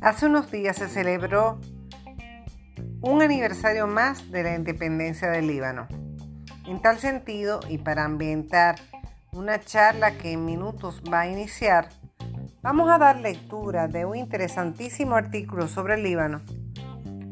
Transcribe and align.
Hace 0.00 0.24
unos 0.24 0.50
días 0.50 0.76
se 0.76 0.88
celebró 0.88 1.60
un 3.02 3.20
aniversario 3.20 3.86
más 3.86 4.30
de 4.30 4.42
la 4.42 4.54
independencia 4.54 5.28
del 5.28 5.46
Líbano. 5.46 5.88
En 6.66 6.80
tal 6.80 6.98
sentido, 6.98 7.60
y 7.68 7.76
para 7.76 8.06
ambientar 8.06 8.76
una 9.32 9.60
charla 9.60 10.16
que 10.16 10.32
en 10.32 10.46
minutos 10.46 11.02
va 11.12 11.20
a 11.20 11.28
iniciar, 11.28 11.90
vamos 12.62 12.88
a 12.88 12.96
dar 12.96 13.16
lectura 13.16 13.88
de 13.88 14.06
un 14.06 14.16
interesantísimo 14.16 15.16
artículo 15.16 15.68
sobre 15.68 15.94
el 15.94 16.02
Líbano, 16.02 16.40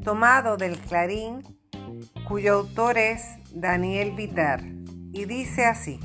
tomado 0.04 0.58
del 0.58 0.76
Clarín, 0.78 1.40
cuyo 2.28 2.52
autor 2.52 2.98
es 2.98 3.24
Daniel 3.50 4.12
Vitar, 4.12 4.62
y 4.62 5.24
dice 5.24 5.64
así. 5.64 5.98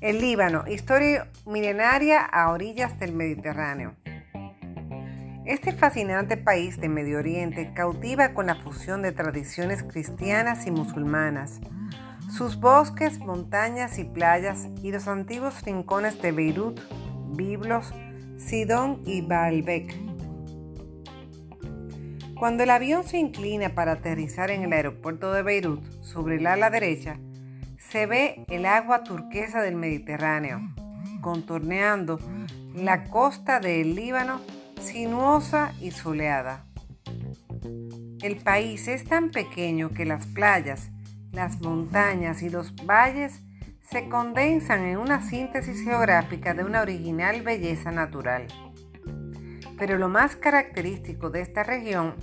El 0.00 0.20
Líbano, 0.20 0.64
historia 0.66 1.28
milenaria 1.46 2.24
a 2.24 2.50
orillas 2.50 2.98
del 2.98 3.12
Mediterráneo. 3.12 3.94
Este 5.48 5.72
fascinante 5.72 6.36
país 6.36 6.78
de 6.78 6.90
Medio 6.90 7.20
Oriente 7.20 7.72
cautiva 7.72 8.34
con 8.34 8.48
la 8.48 8.56
fusión 8.56 9.00
de 9.00 9.12
tradiciones 9.12 9.82
cristianas 9.82 10.66
y 10.66 10.70
musulmanas. 10.70 11.60
Sus 12.30 12.60
bosques, 12.60 13.18
montañas 13.20 13.98
y 13.98 14.04
playas 14.04 14.68
y 14.82 14.92
los 14.92 15.08
antiguos 15.08 15.62
rincones 15.62 16.20
de 16.20 16.32
Beirut, 16.32 16.78
Biblos, 17.34 17.94
Sidón 18.36 19.00
y 19.06 19.22
Baalbek. 19.22 19.94
Cuando 22.38 22.64
el 22.64 22.68
avión 22.68 23.04
se 23.04 23.16
inclina 23.16 23.70
para 23.70 23.92
aterrizar 23.92 24.50
en 24.50 24.64
el 24.64 24.72
aeropuerto 24.74 25.32
de 25.32 25.42
Beirut, 25.42 25.82
sobre 26.02 26.36
el 26.36 26.46
ala 26.46 26.68
derecha, 26.68 27.16
se 27.78 28.04
ve 28.04 28.44
el 28.50 28.66
agua 28.66 29.02
turquesa 29.02 29.62
del 29.62 29.76
Mediterráneo, 29.76 30.60
contorneando 31.22 32.20
la 32.74 33.04
costa 33.04 33.60
del 33.60 33.94
Líbano 33.94 34.42
sinuosa 34.80 35.72
y 35.80 35.90
soleada. 35.90 36.64
El 38.22 38.36
país 38.36 38.88
es 38.88 39.04
tan 39.04 39.30
pequeño 39.30 39.90
que 39.90 40.04
las 40.04 40.26
playas, 40.26 40.90
las 41.32 41.60
montañas 41.60 42.42
y 42.42 42.50
los 42.50 42.74
valles 42.84 43.42
se 43.90 44.08
condensan 44.08 44.84
en 44.84 44.98
una 44.98 45.22
síntesis 45.22 45.82
geográfica 45.82 46.52
de 46.52 46.64
una 46.64 46.82
original 46.82 47.42
belleza 47.42 47.90
natural. 47.90 48.46
Pero 49.78 49.98
lo 49.98 50.08
más 50.08 50.36
característico 50.36 51.30
de 51.30 51.42
esta 51.42 51.62
región 51.62 52.16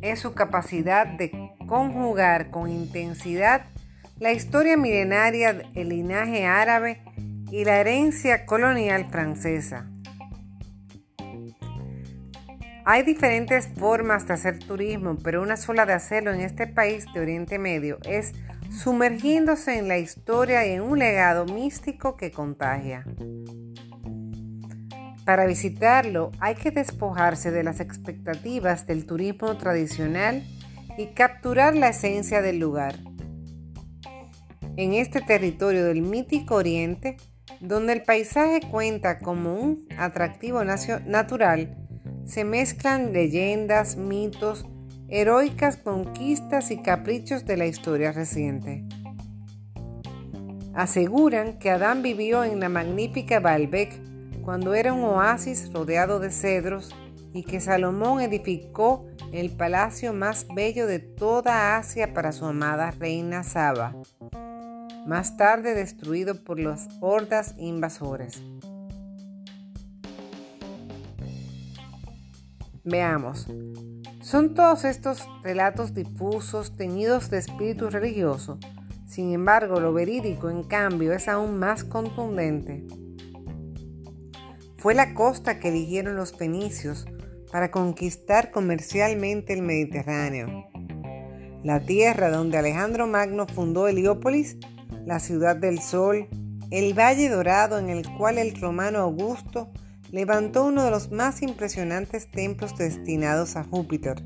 es 0.00 0.20
su 0.20 0.34
capacidad 0.34 1.06
de 1.06 1.52
conjugar 1.66 2.50
con 2.50 2.70
intensidad 2.70 3.66
la 4.18 4.32
historia 4.32 4.76
milenaria, 4.76 5.62
el 5.74 5.90
linaje 5.90 6.44
árabe 6.44 7.02
y 7.52 7.64
la 7.64 7.78
herencia 7.78 8.46
colonial 8.46 9.06
francesa. 9.10 9.88
Hay 12.90 13.02
diferentes 13.02 13.68
formas 13.78 14.26
de 14.26 14.32
hacer 14.32 14.60
turismo, 14.60 15.18
pero 15.22 15.42
una 15.42 15.58
sola 15.58 15.84
de 15.84 15.92
hacerlo 15.92 16.32
en 16.32 16.40
este 16.40 16.66
país 16.66 17.04
de 17.12 17.20
Oriente 17.20 17.58
Medio 17.58 17.98
es 18.08 18.32
sumergiéndose 18.70 19.76
en 19.76 19.88
la 19.88 19.98
historia 19.98 20.66
y 20.66 20.70
en 20.72 20.80
un 20.80 20.98
legado 20.98 21.44
místico 21.44 22.16
que 22.16 22.30
contagia. 22.30 23.04
Para 25.26 25.44
visitarlo 25.44 26.30
hay 26.40 26.54
que 26.54 26.70
despojarse 26.70 27.50
de 27.50 27.62
las 27.62 27.80
expectativas 27.80 28.86
del 28.86 29.04
turismo 29.04 29.58
tradicional 29.58 30.42
y 30.96 31.08
capturar 31.08 31.76
la 31.76 31.90
esencia 31.90 32.40
del 32.40 32.58
lugar. 32.58 32.94
En 34.78 34.94
este 34.94 35.20
territorio 35.20 35.84
del 35.84 36.00
mítico 36.00 36.54
Oriente, 36.54 37.18
donde 37.60 37.92
el 37.92 38.02
paisaje 38.02 38.62
cuenta 38.70 39.18
como 39.18 39.56
un 39.56 39.86
atractivo 39.98 40.64
natural, 40.64 41.87
se 42.28 42.44
mezclan 42.44 43.14
leyendas, 43.14 43.96
mitos, 43.96 44.66
heroicas 45.08 45.78
conquistas 45.78 46.70
y 46.70 46.82
caprichos 46.82 47.46
de 47.46 47.56
la 47.56 47.66
historia 47.66 48.12
reciente. 48.12 48.84
Aseguran 50.74 51.58
que 51.58 51.70
Adán 51.70 52.02
vivió 52.02 52.44
en 52.44 52.60
la 52.60 52.68
magnífica 52.68 53.40
Baalbek 53.40 53.98
cuando 54.42 54.74
era 54.74 54.92
un 54.92 55.02
oasis 55.04 55.72
rodeado 55.72 56.20
de 56.20 56.30
cedros 56.30 56.94
y 57.32 57.44
que 57.44 57.60
Salomón 57.60 58.20
edificó 58.20 59.06
el 59.32 59.50
palacio 59.50 60.12
más 60.12 60.46
bello 60.54 60.86
de 60.86 60.98
toda 60.98 61.76
Asia 61.78 62.12
para 62.12 62.32
su 62.32 62.44
amada 62.44 62.90
reina 62.90 63.42
Saba, 63.42 63.96
más 65.06 65.36
tarde 65.38 65.74
destruido 65.74 66.44
por 66.44 66.60
las 66.60 66.88
hordas 67.00 67.54
invasores. 67.58 68.42
Veamos. 72.88 73.46
Son 74.22 74.54
todos 74.54 74.84
estos 74.84 75.28
relatos 75.42 75.92
difusos, 75.92 76.76
teñidos 76.76 77.30
de 77.30 77.38
espíritu 77.38 77.90
religioso. 77.90 78.58
Sin 79.06 79.32
embargo, 79.32 79.78
lo 79.78 79.92
verídico, 79.92 80.48
en 80.48 80.64
cambio, 80.64 81.12
es 81.12 81.28
aún 81.28 81.58
más 81.58 81.84
contundente. 81.84 82.86
Fue 84.78 84.94
la 84.94 85.12
costa 85.12 85.60
que 85.60 85.68
eligieron 85.68 86.16
los 86.16 86.32
fenicios 86.32 87.06
para 87.52 87.70
conquistar 87.70 88.50
comercialmente 88.50 89.52
el 89.52 89.62
Mediterráneo. 89.62 90.68
La 91.64 91.80
tierra 91.80 92.30
donde 92.30 92.58
Alejandro 92.58 93.06
Magno 93.06 93.46
fundó 93.46 93.88
Heliópolis, 93.88 94.56
la 95.04 95.18
ciudad 95.20 95.56
del 95.56 95.80
sol, 95.80 96.28
el 96.70 96.92
valle 96.98 97.28
dorado 97.28 97.78
en 97.78 97.88
el 97.88 98.08
cual 98.16 98.38
el 98.38 98.58
romano 98.60 98.98
Augusto 99.00 99.72
levantó 100.10 100.64
uno 100.64 100.84
de 100.84 100.90
los 100.90 101.10
más 101.10 101.42
impresionantes 101.42 102.30
templos 102.30 102.76
destinados 102.76 103.56
a 103.56 103.64
Júpiter, 103.64 104.22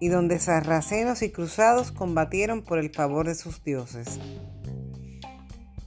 y 0.00 0.08
donde 0.08 0.38
sarracenos 0.38 1.22
y 1.22 1.30
cruzados 1.30 1.90
combatieron 1.92 2.62
por 2.62 2.78
el 2.78 2.90
favor 2.90 3.26
de 3.26 3.34
sus 3.34 3.62
dioses. 3.64 4.18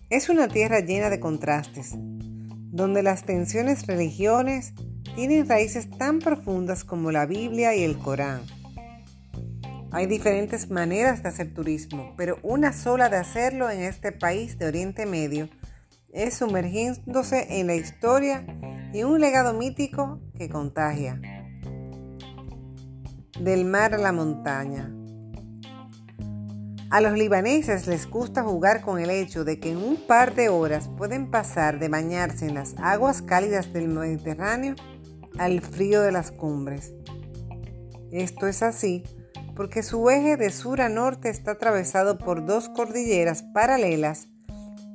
Es 0.09 0.29
una 0.29 0.47
tierra 0.47 0.81
llena 0.81 1.09
de 1.09 1.19
contrastes, 1.19 1.93
donde 1.93 3.03
las 3.03 3.23
tensiones 3.23 3.87
religiones 3.87 4.73
tienen 5.15 5.47
raíces 5.47 5.89
tan 5.89 6.19
profundas 6.19 6.83
como 6.83 7.11
la 7.11 7.25
Biblia 7.25 7.75
y 7.75 7.83
el 7.83 7.97
Corán. 7.97 8.41
Hay 9.91 10.05
diferentes 10.05 10.69
maneras 10.69 11.21
de 11.21 11.29
hacer 11.29 11.53
turismo, 11.53 12.13
pero 12.15 12.39
una 12.43 12.71
sola 12.71 13.09
de 13.09 13.17
hacerlo 13.17 13.69
en 13.69 13.81
este 13.81 14.13
país 14.13 14.57
de 14.57 14.67
Oriente 14.67 15.05
Medio 15.05 15.49
es 16.13 16.35
sumergiéndose 16.35 17.59
en 17.59 17.67
la 17.67 17.75
historia 17.75 18.45
y 18.93 19.03
un 19.03 19.19
legado 19.19 19.53
mítico 19.53 20.19
que 20.37 20.49
contagia. 20.49 21.19
Del 23.39 23.65
mar 23.65 23.93
a 23.93 23.97
la 23.97 24.11
montaña. 24.11 24.93
A 26.89 26.99
los 26.99 27.13
libaneses 27.13 27.87
les 27.87 28.09
gusta 28.09 28.43
jugar 28.43 28.81
con 28.81 28.99
el 28.99 29.09
hecho 29.09 29.45
de 29.45 29.59
que 29.59 29.71
en 29.71 29.77
un 29.77 29.95
par 29.95 30.35
de 30.35 30.49
horas 30.49 30.89
pueden 30.97 31.31
pasar 31.31 31.79
de 31.79 31.87
bañarse 31.87 32.47
en 32.47 32.55
las 32.55 32.75
aguas 32.77 33.21
cálidas 33.21 33.71
del 33.71 33.87
Mediterráneo 33.87 34.75
al 35.39 35.61
frío 35.61 36.01
de 36.01 36.11
las 36.11 36.31
cumbres. 36.31 36.93
Esto 38.11 38.47
es 38.47 38.61
así 38.61 39.03
porque 39.55 39.83
su 39.83 40.09
eje 40.09 40.37
de 40.37 40.49
sur 40.49 40.81
a 40.81 40.89
norte 40.89 41.29
está 41.29 41.51
atravesado 41.51 42.17
por 42.17 42.45
dos 42.45 42.67
cordilleras 42.67 43.43
paralelas 43.53 44.27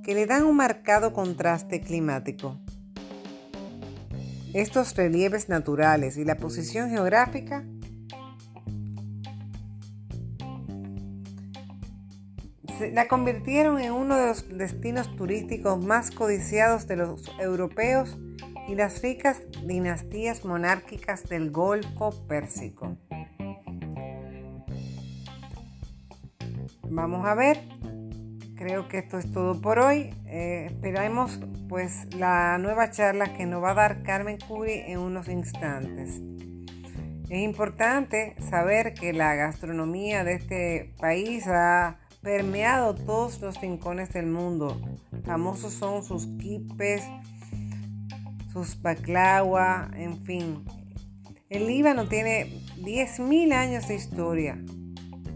que 0.02 0.14
le 0.14 0.26
dan 0.26 0.44
un 0.44 0.56
marcado 0.56 1.12
contraste 1.12 1.80
climático. 1.80 2.58
Estos 4.56 4.96
relieves 4.96 5.50
naturales 5.50 6.16
y 6.16 6.24
la 6.24 6.38
posición 6.38 6.88
geográfica 6.88 7.62
la 12.94 13.06
convirtieron 13.06 13.78
en 13.78 13.92
uno 13.92 14.16
de 14.16 14.28
los 14.28 14.48
destinos 14.48 15.14
turísticos 15.14 15.84
más 15.84 16.10
codiciados 16.10 16.88
de 16.88 16.96
los 16.96 17.30
europeos 17.38 18.16
y 18.66 18.76
las 18.76 19.02
ricas 19.02 19.42
dinastías 19.66 20.46
monárquicas 20.46 21.28
del 21.28 21.50
Golfo 21.50 22.26
Pérsico. 22.26 22.96
Vamos 26.88 27.26
a 27.26 27.34
ver 27.34 27.75
creo 28.66 28.88
que 28.88 28.98
esto 28.98 29.16
es 29.16 29.30
todo 29.30 29.60
por 29.60 29.78
hoy. 29.78 30.12
Eh, 30.26 30.66
esperamos 30.72 31.38
pues 31.68 32.12
la 32.16 32.58
nueva 32.58 32.90
charla 32.90 33.32
que 33.32 33.46
nos 33.46 33.62
va 33.62 33.70
a 33.70 33.74
dar 33.74 34.02
Carmen 34.02 34.38
Curi 34.38 34.82
en 34.86 34.98
unos 34.98 35.28
instantes. 35.28 36.20
Es 37.28 37.38
importante 37.38 38.34
saber 38.50 38.94
que 38.94 39.12
la 39.12 39.36
gastronomía 39.36 40.24
de 40.24 40.34
este 40.34 40.94
país 40.98 41.46
ha 41.46 42.00
permeado 42.22 42.96
todos 42.96 43.40
los 43.40 43.60
rincones 43.60 44.12
del 44.12 44.26
mundo. 44.26 44.80
Famosos 45.24 45.72
son 45.72 46.02
sus 46.02 46.26
kipes, 46.26 47.04
sus 48.52 48.82
baklava, 48.82 49.92
en 49.94 50.24
fin. 50.24 50.64
El 51.48 51.68
Líbano 51.68 52.08
tiene 52.08 52.46
10.000 52.78 53.52
años 53.52 53.86
de 53.86 53.94
historia 53.94 54.58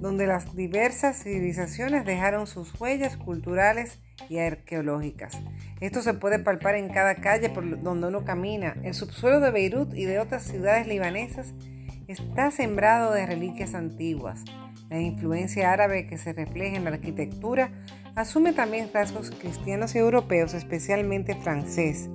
donde 0.00 0.26
las 0.26 0.54
diversas 0.56 1.22
civilizaciones 1.22 2.06
dejaron 2.06 2.46
sus 2.46 2.78
huellas 2.80 3.16
culturales 3.16 3.98
y 4.28 4.38
arqueológicas. 4.38 5.38
Esto 5.80 6.02
se 6.02 6.14
puede 6.14 6.38
palpar 6.38 6.74
en 6.74 6.88
cada 6.88 7.16
calle 7.16 7.50
por 7.50 7.80
donde 7.80 8.08
uno 8.08 8.24
camina. 8.24 8.76
El 8.82 8.94
subsuelo 8.94 9.40
de 9.40 9.50
Beirut 9.50 9.94
y 9.94 10.04
de 10.04 10.18
otras 10.18 10.44
ciudades 10.44 10.86
libanesas 10.86 11.52
está 12.08 12.50
sembrado 12.50 13.12
de 13.12 13.26
reliquias 13.26 13.74
antiguas. 13.74 14.44
La 14.88 15.00
influencia 15.00 15.72
árabe 15.72 16.06
que 16.06 16.18
se 16.18 16.32
refleja 16.32 16.76
en 16.76 16.84
la 16.84 16.90
arquitectura 16.90 17.70
asume 18.16 18.52
también 18.52 18.90
rasgos 18.92 19.30
cristianos 19.30 19.94
y 19.94 19.98
europeos, 19.98 20.54
especialmente 20.54 21.36
francés. 21.36 22.08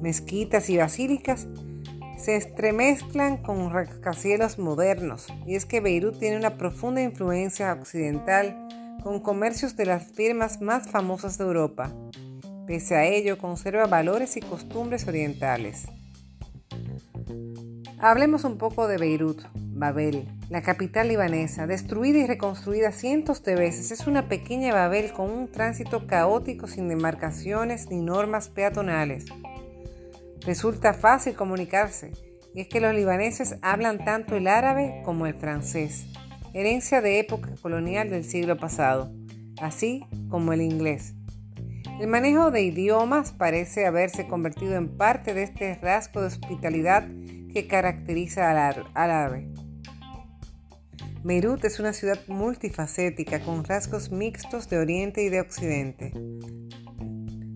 Mezquitas 0.00 0.70
y 0.70 0.78
basílicas 0.78 1.46
se 2.20 2.36
estremezclan 2.36 3.38
con 3.38 3.72
rascacielos 3.72 4.58
modernos, 4.58 5.26
y 5.46 5.54
es 5.56 5.64
que 5.64 5.80
Beirut 5.80 6.18
tiene 6.18 6.36
una 6.36 6.58
profunda 6.58 7.00
influencia 7.00 7.72
occidental 7.72 8.68
con 9.02 9.20
comercios 9.20 9.76
de 9.76 9.86
las 9.86 10.04
firmas 10.12 10.60
más 10.60 10.88
famosas 10.88 11.38
de 11.38 11.44
Europa. 11.44 11.90
Pese 12.66 12.94
a 12.94 13.06
ello, 13.06 13.38
conserva 13.38 13.86
valores 13.86 14.36
y 14.36 14.40
costumbres 14.40 15.08
orientales. 15.08 15.86
Hablemos 17.98 18.44
un 18.44 18.58
poco 18.58 18.86
de 18.86 18.98
Beirut, 18.98 19.42
Babel, 19.54 20.28
la 20.50 20.62
capital 20.62 21.08
libanesa, 21.08 21.66
destruida 21.66 22.18
y 22.18 22.26
reconstruida 22.26 22.92
cientos 22.92 23.42
de 23.42 23.56
veces. 23.56 23.90
Es 23.90 24.06
una 24.06 24.28
pequeña 24.28 24.74
Babel 24.74 25.12
con 25.12 25.30
un 25.30 25.50
tránsito 25.50 26.06
caótico 26.06 26.66
sin 26.66 26.88
demarcaciones 26.88 27.88
ni 27.90 28.00
normas 28.02 28.48
peatonales. 28.48 29.24
Resulta 30.46 30.94
fácil 30.94 31.34
comunicarse, 31.34 32.12
y 32.54 32.62
es 32.62 32.68
que 32.68 32.80
los 32.80 32.94
libaneses 32.94 33.56
hablan 33.62 34.04
tanto 34.04 34.36
el 34.36 34.46
árabe 34.46 35.02
como 35.04 35.26
el 35.26 35.34
francés, 35.34 36.06
herencia 36.54 37.00
de 37.00 37.18
época 37.18 37.50
colonial 37.60 38.10
del 38.10 38.24
siglo 38.24 38.56
pasado, 38.56 39.12
así 39.60 40.06
como 40.28 40.52
el 40.52 40.62
inglés. 40.62 41.14
El 42.00 42.06
manejo 42.06 42.50
de 42.50 42.62
idiomas 42.62 43.32
parece 43.32 43.84
haberse 43.84 44.26
convertido 44.26 44.76
en 44.76 44.96
parte 44.96 45.34
de 45.34 45.42
este 45.42 45.74
rasgo 45.74 46.22
de 46.22 46.28
hospitalidad 46.28 47.06
que 47.52 47.66
caracteriza 47.66 48.50
al 48.50 48.86
árabe. 48.94 49.50
Beirut 51.22 51.62
es 51.66 51.78
una 51.78 51.92
ciudad 51.92 52.18
multifacética 52.28 53.40
con 53.40 53.64
rasgos 53.64 54.10
mixtos 54.10 54.70
de 54.70 54.78
Oriente 54.78 55.22
y 55.22 55.28
de 55.28 55.42
Occidente. 55.42 56.14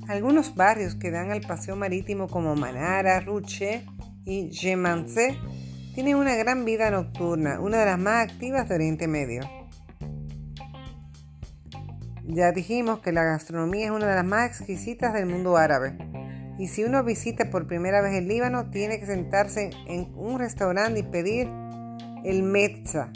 Algunos 0.08 0.54
barrios 0.54 0.94
que 0.94 1.10
dan 1.10 1.30
al 1.30 1.40
paseo 1.40 1.76
marítimo 1.76 2.28
como 2.28 2.54
Manara, 2.54 3.20
Ruche 3.20 3.86
y 4.26 4.50
Jemanse 4.52 5.38
tienen 5.94 6.16
una 6.16 6.34
gran 6.34 6.66
vida 6.66 6.90
nocturna, 6.90 7.58
una 7.58 7.78
de 7.78 7.86
las 7.86 7.98
más 7.98 8.30
activas 8.30 8.68
de 8.68 8.74
Oriente 8.74 9.08
Medio. 9.08 9.42
Ya 12.26 12.52
dijimos 12.52 12.98
que 12.98 13.12
la 13.12 13.24
gastronomía 13.24 13.86
es 13.86 13.90
una 13.92 14.06
de 14.06 14.14
las 14.14 14.26
más 14.26 14.46
exquisitas 14.46 15.14
del 15.14 15.24
mundo 15.24 15.56
árabe. 15.56 15.96
Y 16.58 16.68
si 16.68 16.84
uno 16.84 17.02
visita 17.02 17.48
por 17.48 17.66
primera 17.66 18.02
vez 18.02 18.12
el 18.14 18.28
Líbano, 18.28 18.70
tiene 18.70 19.00
que 19.00 19.06
sentarse 19.06 19.70
en 19.86 20.12
un 20.16 20.38
restaurante 20.38 21.00
y 21.00 21.02
pedir 21.02 21.48
el 22.24 22.42
mezza. 22.42 23.10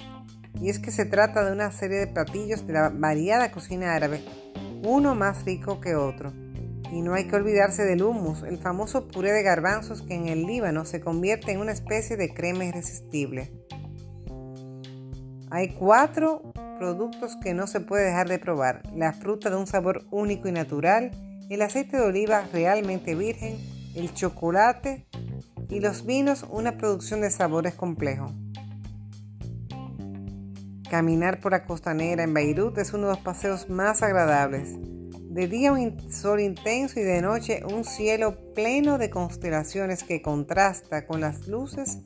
Y 0.58 0.70
es 0.70 0.78
que 0.78 0.90
se 0.90 1.04
trata 1.04 1.44
de 1.44 1.52
una 1.52 1.70
serie 1.70 1.98
de 1.98 2.06
platillos 2.06 2.66
de 2.66 2.72
la 2.72 2.88
variada 2.88 3.52
cocina 3.52 3.94
árabe, 3.94 4.22
uno 4.82 5.14
más 5.14 5.44
rico 5.44 5.80
que 5.80 5.94
otro. 5.94 6.32
Y 6.90 7.02
no 7.02 7.14
hay 7.14 7.28
que 7.28 7.36
olvidarse 7.36 7.84
del 7.84 8.02
hummus, 8.02 8.42
el 8.42 8.58
famoso 8.58 9.08
puré 9.08 9.32
de 9.32 9.42
garbanzos 9.42 10.02
que 10.02 10.14
en 10.14 10.28
el 10.28 10.46
Líbano 10.46 10.84
se 10.84 11.00
convierte 11.00 11.52
en 11.52 11.60
una 11.60 11.72
especie 11.72 12.16
de 12.16 12.32
crema 12.32 12.64
irresistible. 12.64 13.52
Hay 15.50 15.74
cuatro 15.74 16.52
productos 16.78 17.36
que 17.42 17.54
no 17.54 17.66
se 17.66 17.80
puede 17.80 18.04
dejar 18.04 18.28
de 18.28 18.38
probar. 18.38 18.82
La 18.94 19.12
fruta 19.12 19.50
de 19.50 19.56
un 19.56 19.66
sabor 19.66 20.04
único 20.10 20.48
y 20.48 20.52
natural, 20.52 21.10
el 21.50 21.62
aceite 21.62 21.96
de 21.96 22.04
oliva 22.04 22.44
realmente 22.52 23.14
virgen, 23.14 23.56
el 23.94 24.12
chocolate 24.14 25.06
y 25.68 25.80
los 25.80 26.06
vinos, 26.06 26.46
una 26.48 26.76
producción 26.76 27.20
de 27.20 27.30
sabores 27.30 27.74
complejo. 27.74 28.32
Caminar 30.90 31.40
por 31.40 31.52
la 31.52 31.66
costanera 31.66 32.22
en 32.22 32.32
Beirut 32.32 32.78
es 32.78 32.94
uno 32.94 33.08
de 33.08 33.14
los 33.14 33.22
paseos 33.22 33.68
más 33.68 34.02
agradables. 34.02 34.76
De 35.38 35.46
día 35.46 35.70
un 35.70 36.10
sol 36.10 36.40
intenso 36.40 36.98
y 36.98 37.04
de 37.04 37.22
noche 37.22 37.62
un 37.64 37.84
cielo 37.84 38.52
pleno 38.56 38.98
de 38.98 39.08
constelaciones 39.08 40.02
que 40.02 40.20
contrasta 40.20 41.06
con 41.06 41.20
las 41.20 41.46
luces 41.46 41.98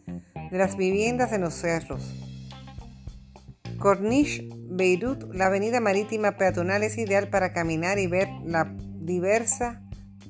de 0.50 0.58
las 0.58 0.76
viviendas 0.76 1.32
en 1.32 1.40
los 1.40 1.54
cerros. 1.54 2.12
Corniche, 3.78 4.50
Beirut, 4.68 5.32
la 5.32 5.46
avenida 5.46 5.80
marítima 5.80 6.36
peatonal 6.36 6.82
es 6.82 6.98
ideal 6.98 7.30
para 7.30 7.54
caminar 7.54 7.98
y 7.98 8.06
ver 8.06 8.28
la 8.44 8.70
diversa 9.00 9.80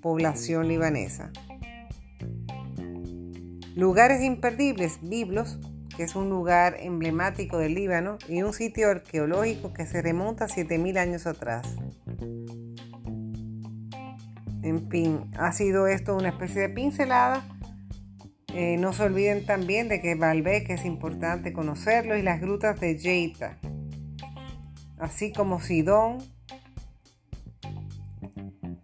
población 0.01 0.69
libanesa. 0.69 1.33
Lugares 3.75 4.23
imperdibles, 4.23 5.01
Biblos, 5.03 5.59
que 5.97 6.05
es 6.05 6.15
un 6.15 6.31
lugar 6.31 6.77
emblemático 6.79 7.59
del 7.59 7.75
Líbano 7.75 8.19
y 8.29 8.43
un 8.43 8.53
sitio 8.53 8.91
arqueológico 8.91 9.73
que 9.73 9.87
se 9.87 10.03
remonta 10.03 10.45
a 10.45 10.49
7.000 10.49 10.99
años 10.99 11.27
atrás. 11.27 11.67
En 14.63 14.89
fin, 14.89 15.31
ha 15.37 15.53
sido 15.53 15.89
esto 15.89 16.17
una 16.17 16.29
especie 16.29 16.63
de 16.63 16.69
pincelada. 16.69 17.45
Eh, 18.55 18.77
no 18.79 18.93
se 18.93 19.05
olviden 19.05 19.45
también 19.45 19.89
de 19.89 20.01
que 20.01 20.15
Baalbek 20.15 20.71
es 20.71 20.85
importante 20.85 21.53
conocerlo 21.53 22.17
y 22.17 22.23
las 22.23 22.41
grutas 22.41 22.79
de 22.79 22.99
Jeita, 22.99 23.59
así 24.99 25.33
como 25.33 25.61
Sidón 25.61 26.19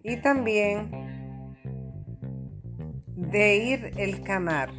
y 0.02 0.16
también 0.16 0.90
de 3.14 3.56
Ir 3.58 3.92
el 3.98 4.22
Camar, 4.22 4.70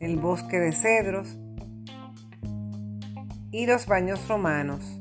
el 0.00 0.16
bosque 0.16 0.58
de 0.58 0.72
cedros 0.72 1.38
y 3.52 3.66
los 3.66 3.86
baños 3.86 4.26
romanos. 4.26 4.98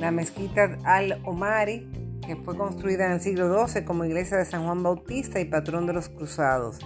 La 0.00 0.10
mezquita 0.10 0.78
Al-Omari 0.84 2.01
que 2.26 2.36
fue 2.36 2.56
construida 2.56 3.06
en 3.06 3.12
el 3.12 3.20
siglo 3.20 3.66
XII 3.66 3.84
como 3.84 4.04
iglesia 4.04 4.36
de 4.36 4.44
San 4.44 4.64
Juan 4.64 4.82
Bautista 4.82 5.40
y 5.40 5.44
patrón 5.44 5.86
de 5.86 5.92
los 5.92 6.08
cruzados. 6.08 6.78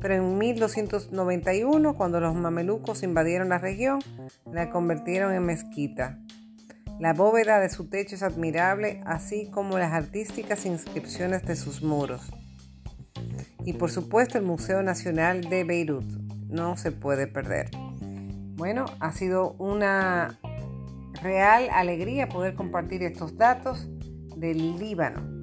Pero 0.00 0.14
en 0.14 0.38
1291, 0.38 1.96
cuando 1.96 2.20
los 2.20 2.34
mamelucos 2.34 3.02
invadieron 3.02 3.48
la 3.48 3.58
región, 3.58 4.00
la 4.50 4.70
convirtieron 4.70 5.32
en 5.32 5.44
mezquita. 5.44 6.18
La 6.98 7.12
bóveda 7.12 7.60
de 7.60 7.68
su 7.68 7.88
techo 7.88 8.14
es 8.14 8.22
admirable, 8.22 9.02
así 9.04 9.50
como 9.50 9.78
las 9.78 9.92
artísticas 9.92 10.64
inscripciones 10.64 11.44
de 11.44 11.56
sus 11.56 11.82
muros. 11.82 12.22
Y 13.64 13.74
por 13.74 13.90
supuesto 13.90 14.38
el 14.38 14.44
Museo 14.44 14.82
Nacional 14.82 15.42
de 15.42 15.64
Beirut, 15.64 16.06
no 16.48 16.76
se 16.76 16.92
puede 16.92 17.26
perder. 17.26 17.70
Bueno, 18.56 18.86
ha 19.00 19.12
sido 19.12 19.52
una 19.58 20.38
real 21.20 21.68
alegría 21.72 22.28
poder 22.28 22.54
compartir 22.54 23.02
estos 23.02 23.36
datos 23.36 23.88
del 24.36 24.78
Líbano. 24.78 25.35